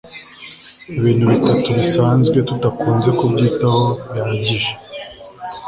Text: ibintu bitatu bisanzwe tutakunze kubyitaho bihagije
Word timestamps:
ibintu 0.97 1.23
bitatu 1.33 1.67
bisanzwe 1.79 2.37
tutakunze 2.49 3.09
kubyitaho 3.17 3.83
bihagije 4.11 4.71